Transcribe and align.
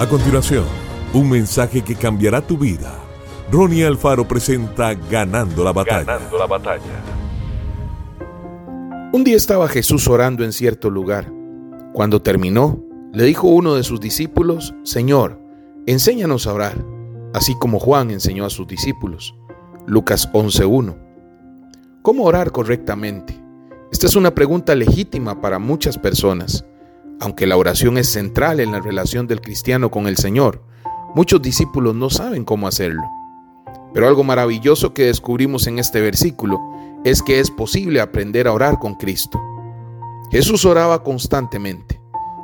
A 0.00 0.08
continuación, 0.08 0.64
un 1.12 1.28
mensaje 1.28 1.82
que 1.82 1.94
cambiará 1.94 2.40
tu 2.40 2.56
vida. 2.56 2.98
Ronnie 3.52 3.84
Alfaro 3.84 4.26
presenta 4.26 4.94
Ganando 4.94 5.62
la 5.62 5.74
batalla. 5.74 6.04
Ganando 6.04 6.38
la 6.38 6.46
batalla. 6.46 7.02
Un 9.12 9.24
día 9.24 9.36
estaba 9.36 9.68
Jesús 9.68 10.08
orando 10.08 10.42
en 10.42 10.54
cierto 10.54 10.88
lugar. 10.88 11.30
Cuando 11.92 12.22
terminó, 12.22 12.82
le 13.12 13.24
dijo 13.24 13.48
uno 13.48 13.74
de 13.74 13.82
sus 13.82 14.00
discípulos, 14.00 14.74
Señor, 14.84 15.38
enséñanos 15.86 16.46
a 16.46 16.54
orar, 16.54 16.82
así 17.34 17.54
como 17.58 17.78
Juan 17.78 18.10
enseñó 18.10 18.46
a 18.46 18.50
sus 18.50 18.66
discípulos. 18.66 19.36
Lucas 19.86 20.32
11.1. 20.32 20.96
¿Cómo 22.00 22.24
orar 22.24 22.52
correctamente? 22.52 23.38
Esta 23.92 24.06
es 24.06 24.16
una 24.16 24.34
pregunta 24.34 24.74
legítima 24.74 25.42
para 25.42 25.58
muchas 25.58 25.98
personas. 25.98 26.64
Aunque 27.20 27.46
la 27.46 27.58
oración 27.58 27.98
es 27.98 28.08
central 28.08 28.60
en 28.60 28.72
la 28.72 28.80
relación 28.80 29.26
del 29.26 29.42
cristiano 29.42 29.90
con 29.90 30.06
el 30.06 30.16
Señor, 30.16 30.62
muchos 31.14 31.42
discípulos 31.42 31.94
no 31.94 32.08
saben 32.08 32.44
cómo 32.44 32.66
hacerlo. 32.66 33.02
Pero 33.92 34.08
algo 34.08 34.24
maravilloso 34.24 34.94
que 34.94 35.04
descubrimos 35.04 35.66
en 35.66 35.78
este 35.78 36.00
versículo 36.00 36.58
es 37.04 37.22
que 37.22 37.38
es 37.38 37.50
posible 37.50 38.00
aprender 38.00 38.48
a 38.48 38.52
orar 38.52 38.78
con 38.78 38.94
Cristo. 38.94 39.38
Jesús 40.30 40.64
oraba 40.64 41.02
constantemente. 41.02 42.00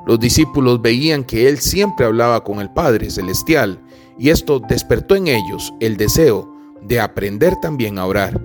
Los 0.06 0.20
discípulos 0.20 0.82
veían 0.82 1.24
que 1.24 1.48
Él 1.48 1.58
siempre 1.58 2.04
hablaba 2.04 2.44
con 2.44 2.60
el 2.60 2.70
Padre 2.70 3.10
Celestial 3.10 3.82
y 4.18 4.28
esto 4.28 4.60
despertó 4.60 5.16
en 5.16 5.28
ellos 5.28 5.72
el 5.80 5.96
deseo 5.96 6.52
de 6.82 7.00
aprender 7.00 7.56
también 7.56 7.98
a 7.98 8.04
orar. 8.04 8.40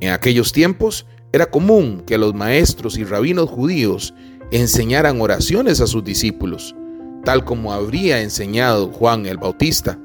En 0.00 0.12
aquellos 0.12 0.52
tiempos 0.52 1.06
era 1.32 1.46
común 1.46 2.04
que 2.06 2.18
los 2.18 2.34
maestros 2.34 2.96
y 2.96 3.04
rabinos 3.04 3.50
judíos 3.50 4.14
enseñaran 4.58 5.20
oraciones 5.20 5.80
a 5.80 5.86
sus 5.86 6.04
discípulos, 6.04 6.76
tal 7.24 7.44
como 7.44 7.72
habría 7.72 8.20
enseñado 8.20 8.88
Juan 8.92 9.26
el 9.26 9.38
Bautista. 9.38 9.98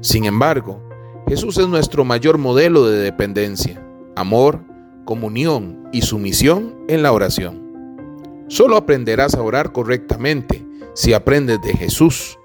Sin 0.00 0.24
embargo, 0.24 0.82
Jesús 1.28 1.58
es 1.58 1.68
nuestro 1.68 2.04
mayor 2.04 2.38
modelo 2.38 2.86
de 2.86 2.98
dependencia, 2.98 3.84
amor, 4.16 4.62
comunión 5.04 5.88
y 5.92 6.02
sumisión 6.02 6.74
en 6.88 7.02
la 7.02 7.12
oración. 7.12 8.46
Solo 8.48 8.76
aprenderás 8.76 9.34
a 9.34 9.42
orar 9.42 9.72
correctamente 9.72 10.64
si 10.94 11.12
aprendes 11.12 11.60
de 11.62 11.72
Jesús, 11.72 12.38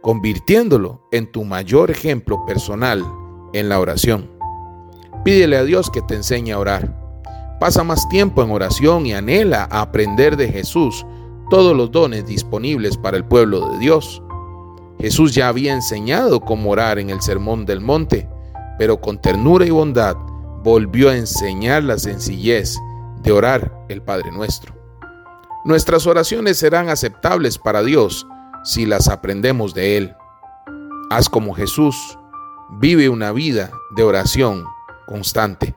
convirtiéndolo 0.00 1.06
en 1.12 1.30
tu 1.30 1.44
mayor 1.44 1.90
ejemplo 1.90 2.44
personal 2.46 3.04
en 3.52 3.68
la 3.68 3.78
oración. 3.78 4.30
Pídele 5.24 5.56
a 5.56 5.64
Dios 5.64 5.90
que 5.90 6.02
te 6.02 6.14
enseñe 6.14 6.52
a 6.52 6.58
orar 6.58 7.01
Pasa 7.62 7.84
más 7.84 8.08
tiempo 8.08 8.42
en 8.42 8.50
oración 8.50 9.06
y 9.06 9.14
anhela 9.14 9.68
aprender 9.70 10.36
de 10.36 10.48
Jesús 10.48 11.06
todos 11.48 11.76
los 11.76 11.92
dones 11.92 12.26
disponibles 12.26 12.96
para 12.96 13.16
el 13.16 13.24
pueblo 13.24 13.68
de 13.68 13.78
Dios. 13.78 14.20
Jesús 14.98 15.32
ya 15.32 15.46
había 15.46 15.72
enseñado 15.72 16.40
cómo 16.40 16.70
orar 16.70 16.98
en 16.98 17.08
el 17.08 17.22
Sermón 17.22 17.64
del 17.64 17.80
Monte, 17.80 18.28
pero 18.80 19.00
con 19.00 19.22
ternura 19.22 19.64
y 19.64 19.70
bondad 19.70 20.16
volvió 20.64 21.10
a 21.10 21.16
enseñar 21.16 21.84
la 21.84 21.98
sencillez 21.98 22.76
de 23.22 23.30
orar 23.30 23.72
el 23.88 24.02
Padre 24.02 24.32
nuestro. 24.32 24.74
Nuestras 25.64 26.08
oraciones 26.08 26.58
serán 26.58 26.88
aceptables 26.88 27.58
para 27.58 27.84
Dios 27.84 28.26
si 28.64 28.86
las 28.86 29.06
aprendemos 29.06 29.72
de 29.72 29.98
Él. 29.98 30.16
Haz 31.10 31.28
como 31.28 31.54
Jesús, 31.54 32.18
vive 32.80 33.08
una 33.08 33.30
vida 33.30 33.70
de 33.94 34.02
oración 34.02 34.64
constante. 35.06 35.76